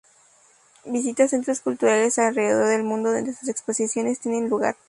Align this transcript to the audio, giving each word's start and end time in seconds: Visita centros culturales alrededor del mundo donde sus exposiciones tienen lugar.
Visita 0.85 1.27
centros 1.27 1.59
culturales 1.59 2.17
alrededor 2.17 2.69
del 2.69 2.81
mundo 2.81 3.11
donde 3.13 3.35
sus 3.35 3.49
exposiciones 3.49 4.19
tienen 4.19 4.49
lugar. 4.49 4.75